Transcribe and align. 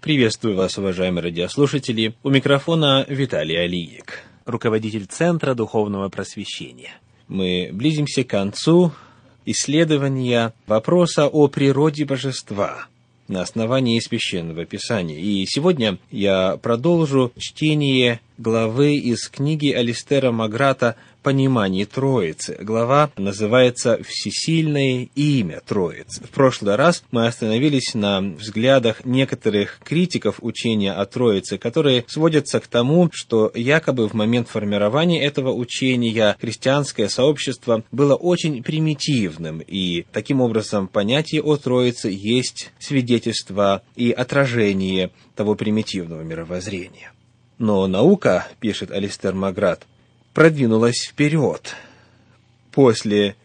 Приветствую 0.00 0.56
вас, 0.56 0.78
уважаемые 0.78 1.24
радиослушатели. 1.24 2.14
У 2.22 2.30
микрофона 2.30 3.04
Виталий 3.06 3.62
Алиек, 3.62 4.22
руководитель 4.46 5.04
Центра 5.04 5.52
Духовного 5.52 6.08
Просвещения. 6.08 6.92
Мы 7.28 7.68
близимся 7.70 8.24
к 8.24 8.28
концу 8.28 8.92
исследования 9.44 10.54
вопроса 10.66 11.26
о 11.26 11.48
природе 11.48 12.06
божества 12.06 12.86
на 13.28 13.42
основании 13.42 14.00
Священного 14.00 14.64
Писания. 14.64 15.18
И 15.18 15.44
сегодня 15.46 15.98
я 16.10 16.56
продолжу 16.56 17.30
чтение 17.36 18.20
главы 18.38 18.94
из 18.94 19.28
книги 19.28 19.70
Алистера 19.70 20.32
Маграта 20.32 20.96
понимании 21.22 21.84
Троицы. 21.84 22.56
Глава 22.60 23.10
называется 23.16 24.00
«Всесильное 24.02 25.08
имя 25.14 25.60
Троицы». 25.66 26.24
В 26.24 26.30
прошлый 26.30 26.76
раз 26.76 27.04
мы 27.10 27.26
остановились 27.26 27.94
на 27.94 28.20
взглядах 28.20 29.04
некоторых 29.04 29.80
критиков 29.84 30.36
учения 30.40 30.92
о 30.92 31.04
Троице, 31.06 31.58
которые 31.58 32.04
сводятся 32.08 32.60
к 32.60 32.66
тому, 32.66 33.10
что 33.12 33.50
якобы 33.54 34.08
в 34.08 34.14
момент 34.14 34.48
формирования 34.48 35.22
этого 35.22 35.52
учения 35.52 36.36
христианское 36.40 37.08
сообщество 37.08 37.84
было 37.92 38.14
очень 38.14 38.62
примитивным, 38.62 39.62
и 39.66 40.06
таким 40.12 40.40
образом 40.40 40.88
понятие 40.88 41.42
о 41.42 41.56
Троице 41.56 42.08
есть 42.08 42.72
свидетельство 42.78 43.82
и 43.96 44.10
отражение 44.10 45.10
того 45.36 45.54
примитивного 45.54 46.22
мировоззрения. 46.22 47.12
Но 47.58 47.86
наука, 47.86 48.48
пишет 48.58 48.90
Алистер 48.90 49.34
Маград, 49.34 49.86
продвинулась 50.34 51.06
вперед 51.08 51.74
после 52.72 53.36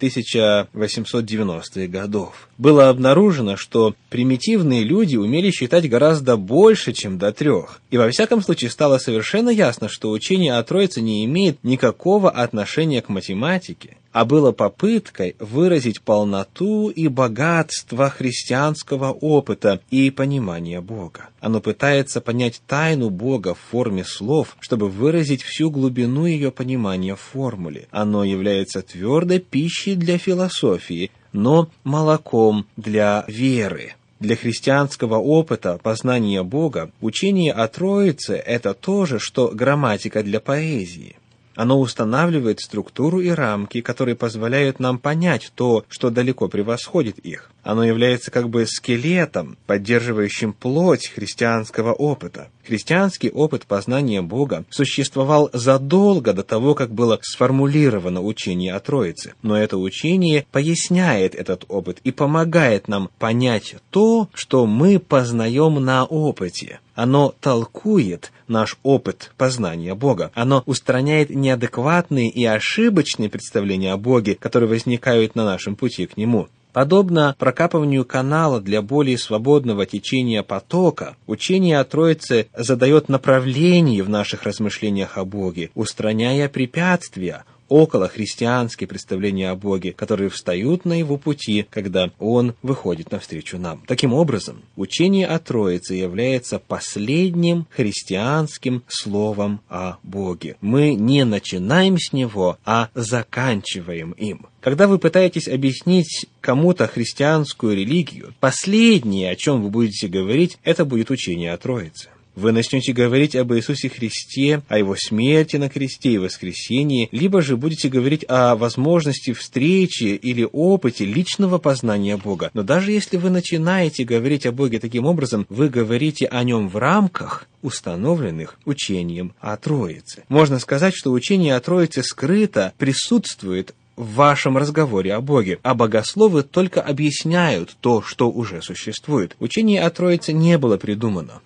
1890-х 0.00 1.86
годов. 1.86 2.48
Было 2.58 2.88
обнаружено, 2.88 3.56
что 3.56 3.94
примитивные 4.10 4.82
люди 4.84 5.16
умели 5.16 5.50
считать 5.50 5.88
гораздо 5.88 6.36
больше, 6.36 6.92
чем 6.92 7.16
до 7.18 7.32
трех. 7.32 7.80
И 7.90 7.96
во 7.96 8.10
всяком 8.10 8.42
случае 8.42 8.70
стало 8.70 8.98
совершенно 8.98 9.48
ясно, 9.50 9.88
что 9.88 10.10
учение 10.10 10.56
о 10.56 10.62
Троице 10.62 11.00
не 11.00 11.24
имеет 11.24 11.62
никакого 11.62 12.30
отношения 12.30 13.00
к 13.02 13.08
математике, 13.08 13.96
а 14.14 14.24
было 14.24 14.52
попыткой 14.52 15.34
выразить 15.40 16.00
полноту 16.00 16.88
и 16.88 17.08
богатство 17.08 18.08
христианского 18.08 19.10
опыта 19.10 19.80
и 19.90 20.08
понимания 20.10 20.80
Бога. 20.80 21.30
Оно 21.40 21.60
пытается 21.60 22.20
понять 22.20 22.62
тайну 22.68 23.10
Бога 23.10 23.54
в 23.54 23.58
форме 23.58 24.04
слов, 24.04 24.56
чтобы 24.60 24.88
выразить 24.88 25.42
всю 25.42 25.68
глубину 25.68 26.26
ее 26.26 26.52
понимания 26.52 27.16
в 27.16 27.20
формуле. 27.20 27.88
Оно 27.90 28.22
является 28.22 28.82
твердой 28.82 29.40
пищей 29.40 29.96
для 29.96 30.16
философии, 30.16 31.10
но 31.32 31.68
молоком 31.82 32.66
для 32.76 33.24
веры. 33.26 33.94
Для 34.20 34.36
христианского 34.36 35.16
опыта 35.16 35.80
познания 35.82 36.44
Бога 36.44 36.92
учение 37.00 37.52
о 37.52 37.66
Троице– 37.66 38.34
это 38.46 38.74
то 38.74 39.06
же, 39.06 39.18
что 39.18 39.48
грамматика 39.48 40.22
для 40.22 40.38
поэзии. 40.38 41.16
Оно 41.54 41.78
устанавливает 41.80 42.60
структуру 42.60 43.20
и 43.20 43.30
рамки, 43.30 43.80
которые 43.80 44.16
позволяют 44.16 44.80
нам 44.80 44.98
понять 44.98 45.52
то, 45.54 45.84
что 45.88 46.10
далеко 46.10 46.48
превосходит 46.48 47.18
их. 47.18 47.50
Оно 47.64 47.82
является 47.82 48.30
как 48.30 48.50
бы 48.50 48.66
скелетом, 48.66 49.56
поддерживающим 49.66 50.52
плоть 50.52 51.08
христианского 51.08 51.94
опыта. 51.94 52.48
Христианский 52.66 53.30
опыт 53.30 53.66
познания 53.66 54.22
Бога 54.22 54.64
существовал 54.70 55.50
задолго 55.52 56.32
до 56.32 56.42
того, 56.42 56.74
как 56.74 56.92
было 56.92 57.18
сформулировано 57.22 58.22
учение 58.22 58.74
о 58.74 58.80
Троице. 58.80 59.34
Но 59.42 59.56
это 59.56 59.78
учение 59.78 60.46
поясняет 60.52 61.34
этот 61.34 61.64
опыт 61.68 61.98
и 62.04 62.12
помогает 62.12 62.86
нам 62.86 63.10
понять 63.18 63.76
то, 63.90 64.28
что 64.34 64.66
мы 64.66 64.98
познаем 64.98 65.82
на 65.82 66.04
опыте. 66.04 66.80
Оно 66.94 67.34
толкует 67.40 68.30
наш 68.46 68.76
опыт 68.82 69.32
познания 69.36 69.94
Бога. 69.94 70.30
Оно 70.34 70.62
устраняет 70.66 71.30
неадекватные 71.30 72.30
и 72.30 72.44
ошибочные 72.44 73.28
представления 73.28 73.92
о 73.92 73.96
Боге, 73.96 74.34
которые 74.34 74.68
возникают 74.68 75.34
на 75.34 75.44
нашем 75.44 75.76
пути 75.76 76.06
к 76.06 76.16
Нему. 76.16 76.48
Подобно 76.74 77.36
прокапыванию 77.38 78.04
канала 78.04 78.60
для 78.60 78.82
более 78.82 79.16
свободного 79.16 79.86
течения 79.86 80.42
потока, 80.42 81.16
учение 81.28 81.78
о 81.78 81.84
Троице 81.84 82.48
задает 82.52 83.08
направление 83.08 84.02
в 84.02 84.08
наших 84.08 84.42
размышлениях 84.42 85.16
о 85.16 85.24
Боге, 85.24 85.70
устраняя 85.76 86.48
препятствия, 86.48 87.44
около 87.68 88.08
христианские 88.08 88.88
представления 88.88 89.50
о 89.50 89.56
Боге, 89.56 89.92
которые 89.92 90.30
встают 90.30 90.84
на 90.84 90.98
его 90.98 91.16
пути, 91.16 91.66
когда 91.70 92.10
он 92.18 92.54
выходит 92.62 93.10
навстречу 93.10 93.58
нам. 93.58 93.82
Таким 93.86 94.12
образом, 94.12 94.62
учение 94.76 95.26
о 95.26 95.38
Троице 95.38 95.94
является 95.94 96.58
последним 96.58 97.66
христианским 97.70 98.82
словом 98.88 99.60
о 99.68 99.96
Боге. 100.02 100.56
Мы 100.60 100.94
не 100.94 101.24
начинаем 101.24 101.98
с 101.98 102.12
него, 102.12 102.58
а 102.64 102.88
заканчиваем 102.94 104.12
им. 104.12 104.46
Когда 104.60 104.88
вы 104.88 104.98
пытаетесь 104.98 105.46
объяснить 105.46 106.26
кому-то 106.40 106.86
христианскую 106.86 107.76
религию, 107.76 108.34
последнее, 108.40 109.30
о 109.30 109.36
чем 109.36 109.62
вы 109.62 109.68
будете 109.68 110.08
говорить, 110.08 110.58
это 110.62 110.86
будет 110.86 111.10
учение 111.10 111.52
о 111.52 111.58
Троице. 111.58 112.08
Вы 112.36 112.50
начнете 112.50 112.92
говорить 112.92 113.36
об 113.36 113.52
Иисусе 113.52 113.88
Христе, 113.88 114.60
о 114.68 114.76
Его 114.76 114.96
смерти 114.96 115.56
на 115.56 115.68
кресте 115.68 116.12
и 116.12 116.18
воскресении, 116.18 117.08
либо 117.12 117.40
же 117.42 117.56
будете 117.56 117.88
говорить 117.88 118.24
о 118.28 118.56
возможности 118.56 119.32
встречи 119.32 120.18
или 120.20 120.48
опыте 120.50 121.04
личного 121.04 121.58
познания 121.58 122.16
Бога. 122.16 122.50
Но 122.52 122.64
даже 122.64 122.90
если 122.90 123.18
вы 123.18 123.30
начинаете 123.30 124.02
говорить 124.04 124.46
о 124.46 124.52
Боге 124.52 124.80
таким 124.80 125.06
образом, 125.06 125.46
вы 125.48 125.68
говорите 125.68 126.26
о 126.26 126.42
Нем 126.42 126.68
в 126.68 126.76
рамках, 126.76 127.46
установленных 127.62 128.58
учением 128.64 129.32
о 129.38 129.56
Троице. 129.56 130.24
Можно 130.28 130.58
сказать, 130.58 130.94
что 130.96 131.12
учение 131.12 131.54
о 131.54 131.60
Троице 131.60 132.02
скрыто 132.02 132.72
присутствует 132.78 133.74
в 133.94 134.14
вашем 134.14 134.58
разговоре 134.58 135.14
о 135.14 135.20
Боге, 135.20 135.60
а 135.62 135.74
богословы 135.74 136.42
только 136.42 136.82
объясняют 136.82 137.76
то, 137.80 138.02
что 138.02 138.28
уже 138.28 138.60
существует. 138.60 139.36
Учение 139.38 139.82
о 139.82 139.90
Троице 139.90 140.32
не 140.32 140.58
было 140.58 140.76
придумано 140.78 141.40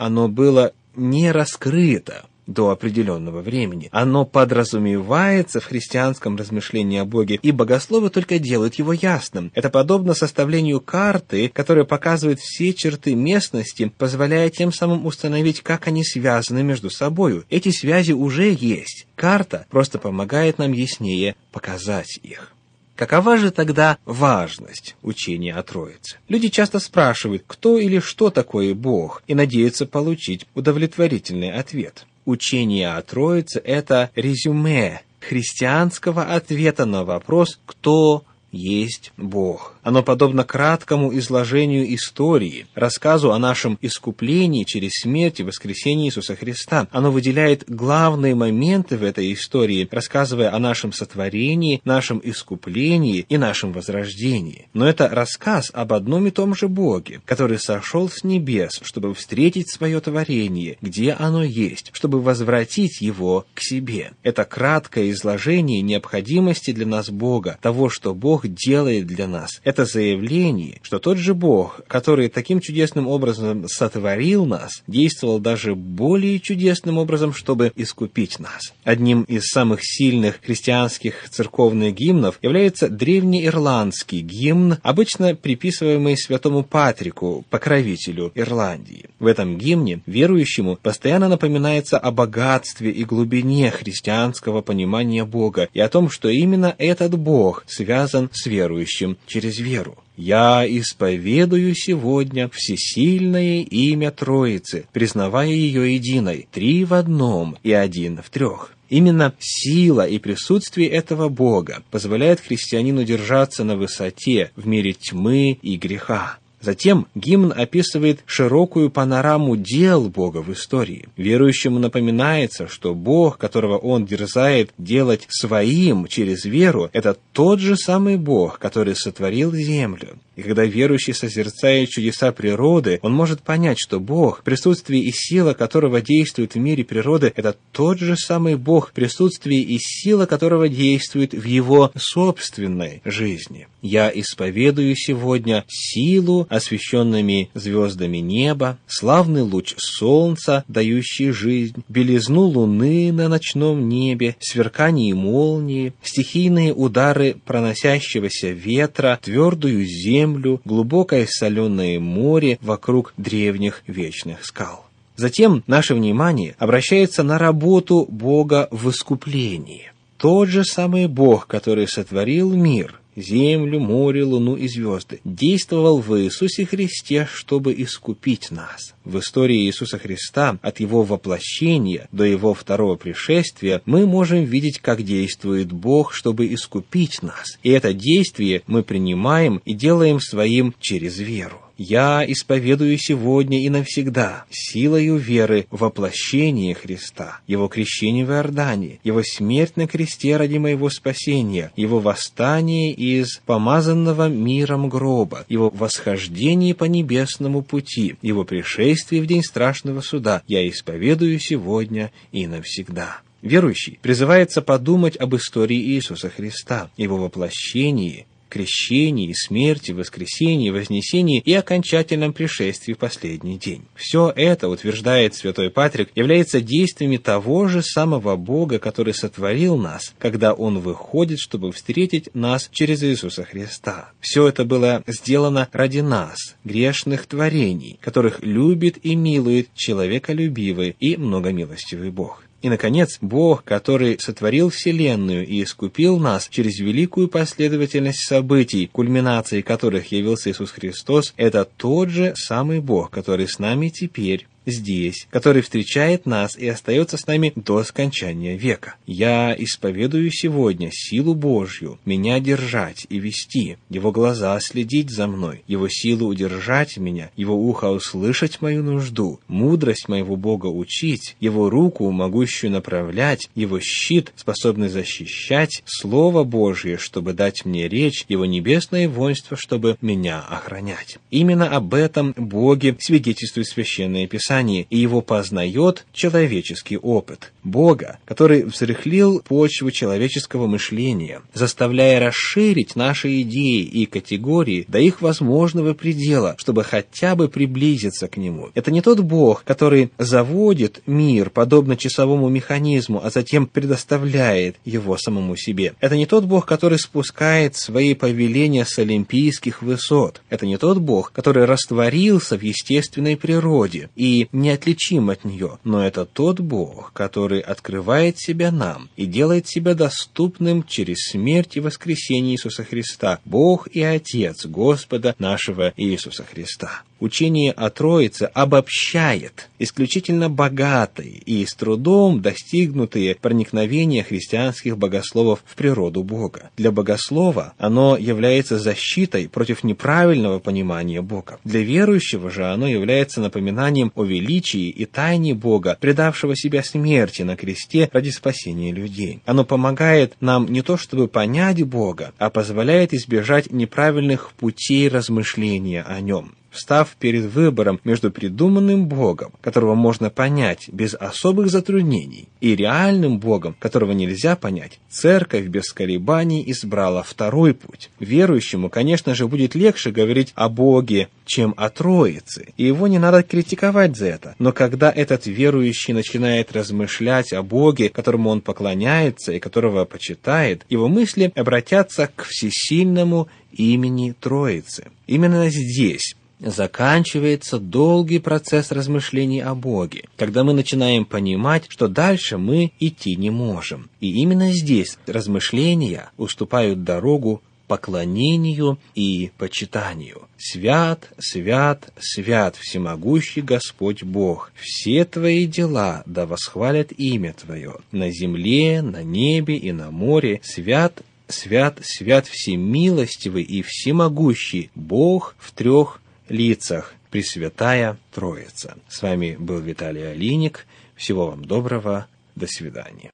оно 0.00 0.28
было 0.28 0.72
не 0.96 1.30
раскрыто 1.30 2.24
до 2.46 2.70
определенного 2.70 3.42
времени. 3.42 3.90
Оно 3.92 4.24
подразумевается 4.24 5.60
в 5.60 5.66
христианском 5.66 6.36
размышлении 6.36 6.98
о 6.98 7.04
Боге, 7.04 7.38
и 7.42 7.52
богословы 7.52 8.08
только 8.08 8.38
делают 8.38 8.76
его 8.76 8.94
ясным. 8.94 9.52
Это 9.54 9.68
подобно 9.68 10.14
составлению 10.14 10.80
карты, 10.80 11.50
которая 11.52 11.84
показывает 11.84 12.40
все 12.40 12.72
черты 12.72 13.14
местности, 13.14 13.92
позволяя 13.98 14.48
тем 14.48 14.72
самым 14.72 15.04
установить, 15.04 15.60
как 15.60 15.86
они 15.86 16.02
связаны 16.02 16.62
между 16.62 16.88
собою. 16.88 17.44
Эти 17.50 17.68
связи 17.68 18.12
уже 18.12 18.56
есть. 18.58 19.06
Карта 19.16 19.66
просто 19.70 19.98
помогает 19.98 20.56
нам 20.56 20.72
яснее 20.72 21.36
показать 21.52 22.18
их. 22.22 22.54
Какова 23.00 23.38
же 23.38 23.50
тогда 23.50 23.96
важность 24.04 24.94
учения 25.00 25.54
о 25.54 25.62
Троице? 25.62 26.18
Люди 26.28 26.50
часто 26.50 26.78
спрашивают, 26.78 27.44
кто 27.46 27.78
или 27.78 27.98
что 27.98 28.28
такое 28.28 28.74
Бог, 28.74 29.22
и 29.26 29.34
надеются 29.34 29.86
получить 29.86 30.46
удовлетворительный 30.54 31.50
ответ. 31.50 32.04
Учение 32.26 32.92
о 32.92 33.00
Троице– 33.00 33.58
это 33.64 34.10
резюме 34.14 35.00
христианского 35.18 36.24
ответа 36.24 36.84
на 36.84 37.04
вопрос 37.04 37.58
«Кто 37.64 38.22
есть 38.52 39.12
Бог. 39.16 39.76
Оно 39.82 40.02
подобно 40.02 40.44
краткому 40.44 41.16
изложению 41.18 41.94
истории, 41.94 42.66
рассказу 42.74 43.32
о 43.32 43.38
нашем 43.38 43.78
искуплении 43.80 44.64
через 44.64 44.92
смерть 45.02 45.40
и 45.40 45.44
воскресение 45.44 46.08
Иисуса 46.08 46.36
Христа. 46.36 46.86
Оно 46.90 47.10
выделяет 47.10 47.64
главные 47.68 48.34
моменты 48.34 48.96
в 48.96 49.02
этой 49.02 49.32
истории, 49.32 49.88
рассказывая 49.90 50.54
о 50.54 50.58
нашем 50.58 50.92
сотворении, 50.92 51.80
нашем 51.84 52.20
искуплении 52.22 53.24
и 53.28 53.38
нашем 53.38 53.72
возрождении. 53.72 54.68
Но 54.74 54.88
это 54.88 55.08
рассказ 55.08 55.70
об 55.72 55.92
одном 55.92 56.26
и 56.26 56.30
том 56.30 56.54
же 56.54 56.68
Боге, 56.68 57.20
который 57.24 57.58
сошел 57.58 58.08
с 58.08 58.22
небес, 58.24 58.80
чтобы 58.82 59.14
встретить 59.14 59.70
свое 59.70 60.00
творение, 60.00 60.76
где 60.80 61.12
оно 61.12 61.42
есть, 61.42 61.90
чтобы 61.92 62.20
возвратить 62.20 63.00
его 63.00 63.46
к 63.54 63.60
себе. 63.60 64.12
Это 64.22 64.44
краткое 64.44 65.10
изложение 65.10 65.80
необходимости 65.80 66.72
для 66.72 66.86
нас 66.86 67.10
Бога, 67.10 67.58
того, 67.62 67.88
что 67.88 68.14
Бог 68.14 68.46
делает 68.46 69.06
для 69.06 69.26
нас 69.26 69.60
это 69.70 69.84
заявление, 69.84 70.80
что 70.82 70.98
тот 70.98 71.16
же 71.16 71.32
Бог, 71.32 71.80
который 71.86 72.28
таким 72.28 72.60
чудесным 72.60 73.06
образом 73.06 73.68
сотворил 73.68 74.44
нас, 74.44 74.82
действовал 74.88 75.38
даже 75.38 75.76
более 75.76 76.40
чудесным 76.40 76.98
образом, 76.98 77.32
чтобы 77.32 77.72
искупить 77.76 78.40
нас. 78.40 78.74
Одним 78.82 79.22
из 79.22 79.44
самых 79.44 79.80
сильных 79.82 80.40
христианских 80.42 81.30
церковных 81.30 81.94
гимнов 81.94 82.40
является 82.42 82.88
древнеирландский 82.88 84.20
гимн, 84.22 84.78
обычно 84.82 85.36
приписываемый 85.36 86.16
святому 86.18 86.64
Патрику, 86.64 87.44
покровителю 87.48 88.32
Ирландии. 88.34 89.08
В 89.20 89.26
этом 89.26 89.56
гимне 89.56 90.00
верующему 90.06 90.76
постоянно 90.82 91.28
напоминается 91.28 91.96
о 91.96 92.10
богатстве 92.10 92.90
и 92.90 93.04
глубине 93.04 93.70
христианского 93.70 94.62
понимания 94.62 95.24
Бога 95.24 95.68
и 95.72 95.78
о 95.78 95.88
том, 95.88 96.10
что 96.10 96.28
именно 96.28 96.74
этот 96.78 97.16
Бог 97.16 97.62
связан 97.68 98.30
с 98.32 98.46
верующим 98.46 99.16
через 99.26 99.59
веру. 99.60 99.96
«Я 100.16 100.66
исповедую 100.66 101.74
сегодня 101.74 102.48
всесильное 102.52 103.62
имя 103.62 104.10
Троицы, 104.10 104.86
признавая 104.92 105.48
ее 105.48 105.94
единой, 105.94 106.48
три 106.50 106.84
в 106.84 106.94
одном 106.94 107.56
и 107.62 107.72
один 107.72 108.20
в 108.22 108.28
трех». 108.30 108.74
Именно 108.90 109.32
сила 109.38 110.04
и 110.04 110.18
присутствие 110.18 110.88
этого 110.88 111.28
Бога 111.28 111.84
позволяет 111.92 112.40
христианину 112.40 113.04
держаться 113.04 113.62
на 113.62 113.76
высоте 113.76 114.50
в 114.56 114.66
мире 114.66 114.94
тьмы 114.94 115.56
и 115.62 115.76
греха. 115.76 116.39
Затем 116.60 117.06
гимн 117.14 117.52
описывает 117.56 118.20
широкую 118.26 118.90
панораму 118.90 119.56
дел 119.56 120.10
Бога 120.10 120.38
в 120.42 120.52
истории. 120.52 121.08
Верующему 121.16 121.78
напоминается, 121.78 122.68
что 122.68 122.94
Бог, 122.94 123.38
которого 123.38 123.78
он 123.78 124.04
дерзает 124.04 124.70
делать 124.76 125.26
своим 125.28 126.06
через 126.06 126.44
веру, 126.44 126.90
это 126.92 127.16
тот 127.32 127.60
же 127.60 127.76
самый 127.76 128.16
Бог, 128.16 128.58
который 128.58 128.94
сотворил 128.94 129.54
землю. 129.54 130.18
И 130.40 130.42
когда 130.42 130.64
верующий 130.64 131.12
созерцает 131.12 131.90
чудеса 131.90 132.32
природы, 132.32 132.98
он 133.02 133.12
может 133.12 133.42
понять, 133.42 133.78
что 133.78 134.00
Бог, 134.00 134.42
присутствие 134.42 135.02
и 135.02 135.12
сила 135.12 135.52
которого 135.52 136.00
действует 136.00 136.54
в 136.54 136.58
мире 136.58 136.82
природы, 136.82 137.30
это 137.36 137.56
тот 137.72 137.98
же 137.98 138.16
самый 138.16 138.56
Бог, 138.56 138.92
присутствие 138.92 139.60
и 139.60 139.76
сила 139.78 140.24
которого 140.24 140.70
действует 140.70 141.34
в 141.34 141.44
его 141.44 141.92
собственной 141.94 143.02
жизни. 143.04 143.68
Я 143.82 144.10
исповедую 144.14 144.96
сегодня 144.96 145.66
силу, 145.68 146.46
освещенными 146.48 147.50
звездами 147.52 148.18
неба, 148.18 148.78
славный 148.86 149.42
луч 149.42 149.74
солнца, 149.76 150.64
дающий 150.68 151.32
жизнь, 151.32 151.84
белизну 151.90 152.44
луны 152.44 153.12
на 153.12 153.28
ночном 153.28 153.90
небе, 153.90 154.36
сверкание 154.40 155.14
молнии, 155.14 155.92
стихийные 156.02 156.72
удары 156.72 157.36
проносящегося 157.44 158.48
ветра, 158.48 159.18
твердую 159.22 159.84
землю, 159.84 160.29
землю, 160.30 160.60
глубокое 160.64 161.26
соленое 161.26 161.98
море 161.98 162.58
вокруг 162.62 163.12
древних 163.16 163.82
вечных 163.86 164.44
скал. 164.44 164.86
Затем 165.16 165.62
наше 165.66 165.94
внимание 165.94 166.54
обращается 166.58 167.22
на 167.22 167.38
работу 167.38 168.06
Бога 168.08 168.68
в 168.70 168.88
искуплении. 168.90 169.92
Тот 170.16 170.48
же 170.48 170.64
самый 170.64 171.08
Бог, 171.08 171.46
который 171.46 171.88
сотворил 171.88 172.52
мир, 172.54 172.99
землю, 173.16 173.80
море, 173.80 174.24
луну 174.24 174.56
и 174.56 174.68
звезды, 174.68 175.20
действовал 175.24 176.00
в 176.00 176.18
Иисусе 176.20 176.64
Христе, 176.64 177.28
чтобы 177.32 177.74
искупить 177.76 178.50
нас. 178.50 178.94
В 179.04 179.18
истории 179.18 179.66
Иисуса 179.66 179.98
Христа 179.98 180.58
от 180.62 180.80
Его 180.80 181.02
воплощения 181.02 182.08
до 182.12 182.24
Его 182.24 182.54
второго 182.54 182.96
пришествия 182.96 183.82
мы 183.86 184.06
можем 184.06 184.44
видеть, 184.44 184.78
как 184.78 185.02
действует 185.02 185.72
Бог, 185.72 186.12
чтобы 186.12 186.52
искупить 186.52 187.22
нас. 187.22 187.58
И 187.62 187.70
это 187.70 187.92
действие 187.92 188.62
мы 188.66 188.82
принимаем 188.82 189.60
и 189.64 189.74
делаем 189.74 190.20
своим 190.20 190.74
через 190.80 191.18
веру. 191.18 191.60
Я 191.82 192.26
исповедую 192.28 192.98
сегодня 192.98 193.64
и 193.64 193.70
навсегда 193.70 194.44
силою 194.50 195.16
веры 195.16 195.66
воплощение 195.70 196.74
Христа, 196.74 197.40
Его 197.46 197.68
крещение 197.68 198.26
в 198.26 198.30
Иордане, 198.32 199.00
Его 199.02 199.22
смерть 199.22 199.78
на 199.78 199.86
кресте 199.86 200.36
ради 200.36 200.58
моего 200.58 200.90
спасения, 200.90 201.72
Его 201.76 201.98
восстание 201.98 202.92
из 202.92 203.40
помазанного 203.46 204.28
миром 204.28 204.90
гроба, 204.90 205.46
Его 205.48 205.70
восхождение 205.70 206.74
по 206.74 206.84
небесному 206.84 207.62
пути, 207.62 208.16
Его 208.20 208.44
пришествие 208.44 209.22
в 209.22 209.26
день 209.26 209.42
страшного 209.42 210.02
суда. 210.02 210.42
Я 210.46 210.68
исповедую 210.68 211.38
сегодня 211.38 212.12
и 212.30 212.46
навсегда. 212.46 213.22
Верующий 213.40 213.98
призывается 214.02 214.60
подумать 214.60 215.16
об 215.16 215.34
истории 215.34 215.80
Иисуса 215.80 216.28
Христа, 216.28 216.90
Его 216.98 217.16
воплощении, 217.16 218.26
крещении, 218.50 219.32
смерти, 219.32 219.92
воскресении, 219.92 220.68
вознесении 220.68 221.40
и 221.40 221.54
окончательном 221.54 222.34
пришествии 222.34 222.92
в 222.92 222.98
последний 222.98 223.56
день. 223.56 223.84
Все 223.94 224.30
это, 224.36 224.68
утверждает 224.68 225.34
святой 225.34 225.70
Патрик, 225.70 226.10
является 226.14 226.60
действиями 226.60 227.16
того 227.16 227.68
же 227.68 227.80
самого 227.82 228.36
Бога, 228.36 228.78
который 228.78 229.14
сотворил 229.14 229.78
нас, 229.78 230.14
когда 230.18 230.52
Он 230.52 230.80
выходит, 230.80 231.38
чтобы 231.38 231.72
встретить 231.72 232.28
нас 232.34 232.68
через 232.72 233.02
Иисуса 233.02 233.44
Христа. 233.44 234.10
Все 234.20 234.48
это 234.48 234.64
было 234.64 235.02
сделано 235.06 235.68
ради 235.72 236.00
нас, 236.00 236.56
грешных 236.64 237.26
творений, 237.26 237.98
которых 238.02 238.42
любит 238.42 238.98
и 239.02 239.14
милует 239.14 239.68
человеколюбивый 239.74 240.96
и 240.98 241.16
многомилостивый 241.16 242.10
Бог. 242.10 242.42
И, 242.62 242.68
наконец, 242.68 243.18
Бог, 243.20 243.64
который 243.64 244.18
сотворил 244.20 244.68
Вселенную 244.68 245.46
и 245.46 245.62
искупил 245.62 246.18
нас 246.18 246.46
через 246.48 246.78
великую 246.78 247.28
последовательность 247.28 248.26
событий, 248.26 248.90
кульминацией 248.92 249.62
которых 249.62 250.12
явился 250.12 250.50
Иисус 250.50 250.70
Христос, 250.70 251.32
это 251.36 251.64
тот 251.64 252.10
же 252.10 252.34
самый 252.36 252.80
Бог, 252.80 253.10
который 253.10 253.48
с 253.48 253.58
нами 253.58 253.88
теперь 253.88 254.46
здесь, 254.70 255.26
который 255.30 255.62
встречает 255.62 256.26
нас 256.26 256.56
и 256.56 256.66
остается 256.68 257.16
с 257.16 257.26
нами 257.26 257.52
до 257.54 257.84
скончания 257.84 258.56
века. 258.56 258.94
Я 259.06 259.54
исповедую 259.56 260.30
сегодня 260.30 260.90
силу 260.92 261.34
Божью, 261.34 261.98
меня 262.04 262.40
держать 262.40 263.06
и 263.08 263.18
вести, 263.18 263.76
его 263.88 264.12
глаза 264.12 264.58
следить 264.60 265.10
за 265.10 265.26
мной, 265.26 265.62
его 265.66 265.88
силу 265.88 266.26
удержать 266.28 266.96
меня, 266.96 267.30
его 267.36 267.54
ухо 267.54 267.86
услышать 267.86 268.60
мою 268.62 268.82
нужду, 268.82 269.40
мудрость 269.48 270.08
моего 270.08 270.36
Бога 270.36 270.66
учить, 270.66 271.36
его 271.40 271.70
руку, 271.70 272.10
могущую 272.10 272.70
направлять, 272.70 273.48
его 273.54 273.80
щит, 273.80 274.32
способный 274.36 274.88
защищать, 274.88 275.82
Слово 275.86 276.44
Божье, 276.44 276.96
чтобы 276.98 277.32
дать 277.32 277.64
мне 277.64 277.88
речь, 277.88 278.24
его 278.28 278.46
небесное 278.46 279.08
воинство, 279.08 279.56
чтобы 279.56 279.96
меня 280.00 280.40
охранять. 280.40 281.18
Именно 281.30 281.68
об 281.68 281.94
этом 281.94 282.34
Боге 282.36 282.96
свидетельствует 282.98 283.66
Священное 283.66 284.26
Писание 284.26 284.59
Писании, 284.60 284.86
и 284.90 284.98
его 284.98 285.22
познает 285.22 286.04
человеческий 286.12 286.98
опыт. 286.98 287.52
Бога, 287.62 288.18
который 288.24 288.64
взрыхлил 288.64 289.40
почву 289.40 289.90
человеческого 289.90 290.66
мышления, 290.66 291.42
заставляя 291.52 292.20
расширить 292.20 292.96
наши 292.96 293.42
идеи 293.42 293.82
и 293.82 294.06
категории 294.06 294.84
до 294.88 294.98
их 294.98 295.20
возможного 295.20 295.94
предела, 295.94 296.54
чтобы 296.58 296.84
хотя 296.84 297.36
бы 297.36 297.48
приблизиться 297.48 298.28
к 298.28 298.36
нему. 298.36 298.70
Это 298.74 298.90
не 298.90 299.02
тот 299.02 299.20
Бог, 299.20 299.64
который 299.64 300.10
заводит 300.18 301.02
мир, 301.06 301.50
подобно 301.50 301.96
часовому 301.96 302.48
механизму, 302.48 303.20
а 303.22 303.30
затем 303.30 303.66
предоставляет 303.66 304.76
его 304.84 305.16
самому 305.16 305.56
себе. 305.56 305.94
Это 306.00 306.16
не 306.16 306.26
тот 306.26 306.44
Бог, 306.44 306.66
который 306.66 306.98
спускает 306.98 307.76
свои 307.76 308.14
повеления 308.14 308.84
с 308.84 308.98
олимпийских 308.98 309.82
высот. 309.82 310.40
Это 310.48 310.66
не 310.66 310.78
тот 310.78 310.98
Бог, 310.98 311.32
который 311.32 311.64
растворился 311.66 312.56
в 312.56 312.62
естественной 312.62 313.36
природе 313.36 314.08
и 314.40 314.48
неотличим 314.52 315.30
от 315.30 315.44
нее, 315.44 315.78
но 315.84 316.04
это 316.04 316.24
тот 316.24 316.60
Бог, 316.60 317.12
который 317.12 317.60
открывает 317.60 318.38
себя 318.38 318.70
нам 318.70 319.08
и 319.16 319.26
делает 319.26 319.68
себя 319.68 319.94
доступным 319.94 320.82
через 320.82 321.30
смерть 321.30 321.76
и 321.76 321.80
воскресение 321.80 322.54
Иисуса 322.54 322.84
Христа, 322.84 323.40
Бог 323.44 323.88
и 323.88 324.02
Отец 324.02 324.66
Господа 324.66 325.34
нашего 325.38 325.92
Иисуса 325.96 326.44
Христа 326.44 327.02
учение 327.20 327.72
о 327.72 327.90
Троице 327.90 328.50
обобщает 328.52 329.68
исключительно 329.78 330.50
богатые 330.50 331.42
и 331.46 331.64
с 331.64 331.74
трудом 331.74 332.40
достигнутые 332.42 333.34
проникновения 333.34 334.22
христианских 334.22 334.98
богословов 334.98 335.62
в 335.64 335.76
природу 335.76 336.22
Бога. 336.22 336.70
Для 336.76 336.90
богослова 336.90 337.74
оно 337.78 338.16
является 338.16 338.78
защитой 338.78 339.48
против 339.48 339.84
неправильного 339.84 340.58
понимания 340.58 341.22
Бога. 341.22 341.58
Для 341.64 341.80
верующего 341.80 342.50
же 342.50 342.66
оно 342.66 342.88
является 342.88 343.40
напоминанием 343.40 344.12
о 344.14 344.24
величии 344.24 344.88
и 344.88 345.04
тайне 345.04 345.54
Бога, 345.54 345.96
предавшего 346.00 346.56
себя 346.56 346.82
смерти 346.82 347.42
на 347.42 347.56
кресте 347.56 348.08
ради 348.12 348.30
спасения 348.30 348.92
людей. 348.92 349.40
Оно 349.46 349.64
помогает 349.64 350.34
нам 350.40 350.66
не 350.66 350.82
то 350.82 350.96
чтобы 350.96 351.28
понять 351.28 351.82
Бога, 351.82 352.32
а 352.38 352.50
позволяет 352.50 353.14
избежать 353.14 353.70
неправильных 353.70 354.52
путей 354.52 355.08
размышления 355.08 356.02
о 356.02 356.20
нем 356.20 356.52
встав 356.70 357.16
перед 357.18 357.44
выбором 357.46 358.00
между 358.04 358.30
придуманным 358.30 359.06
Богом, 359.06 359.52
которого 359.60 359.94
можно 359.94 360.30
понять 360.30 360.88
без 360.88 361.14
особых 361.14 361.70
затруднений, 361.70 362.48
и 362.60 362.76
реальным 362.76 363.38
Богом, 363.38 363.74
которого 363.78 364.12
нельзя 364.12 364.56
понять, 364.56 364.98
церковь 365.08 365.66
без 365.66 365.92
колебаний 365.92 366.62
избрала 366.66 367.22
второй 367.22 367.74
путь. 367.74 368.10
Верующему, 368.18 368.88
конечно 368.88 369.34
же, 369.34 369.46
будет 369.46 369.74
легче 369.74 370.10
говорить 370.10 370.52
о 370.54 370.68
Боге, 370.68 371.28
чем 371.44 371.74
о 371.76 371.90
Троице, 371.90 372.68
и 372.76 372.84
его 372.84 373.08
не 373.08 373.18
надо 373.18 373.42
критиковать 373.42 374.16
за 374.16 374.26
это. 374.26 374.54
Но 374.58 374.72
когда 374.72 375.10
этот 375.10 375.46
верующий 375.46 376.14
начинает 376.14 376.72
размышлять 376.72 377.52
о 377.52 377.62
Боге, 377.62 378.08
которому 378.08 378.50
он 378.50 378.60
поклоняется 378.60 379.52
и 379.52 379.58
которого 379.58 380.04
почитает, 380.04 380.86
его 380.88 381.08
мысли 381.08 381.52
обратятся 381.56 382.30
к 382.34 382.44
всесильному 382.44 383.48
имени 383.72 384.34
Троицы. 384.38 385.08
Именно 385.26 385.70
здесь 385.70 386.34
заканчивается 386.60 387.78
долгий 387.78 388.38
процесс 388.38 388.92
размышлений 388.92 389.60
о 389.60 389.74
Боге, 389.74 390.24
когда 390.36 390.64
мы 390.64 390.72
начинаем 390.72 391.24
понимать, 391.24 391.84
что 391.88 392.08
дальше 392.08 392.58
мы 392.58 392.92
идти 393.00 393.36
не 393.36 393.50
можем. 393.50 394.10
И 394.20 394.40
именно 394.40 394.72
здесь 394.72 395.18
размышления 395.26 396.30
уступают 396.36 397.04
дорогу 397.04 397.62
поклонению 397.90 399.00
и 399.16 399.50
почитанию. 399.58 400.42
Свят, 400.56 401.28
свят, 401.38 402.12
свят, 402.20 402.76
всемогущий 402.76 403.62
Господь 403.62 404.22
Бог, 404.22 404.70
все 404.80 405.24
Твои 405.24 405.66
дела 405.66 406.22
да 406.24 406.46
восхвалят 406.46 407.10
имя 407.10 407.52
Твое, 407.52 407.96
на 408.12 408.30
земле, 408.30 409.02
на 409.02 409.24
небе 409.24 409.76
и 409.76 409.90
на 409.90 410.12
море, 410.12 410.60
свят, 410.62 411.22
свят, 411.48 411.98
свят 412.04 412.46
всемилостивый 412.46 413.64
и 413.64 413.82
всемогущий 413.82 414.90
Бог 414.94 415.56
в 415.58 415.72
трех 415.72 416.20
лицах, 416.50 417.14
Пресвятая 417.30 418.18
Троица. 418.32 418.96
С 419.08 419.22
вами 419.22 419.56
был 419.58 419.78
Виталий 419.78 420.30
Алиник. 420.30 420.86
Всего 421.14 421.46
вам 421.46 421.64
доброго. 421.64 422.26
До 422.56 422.66
свидания. 422.66 423.28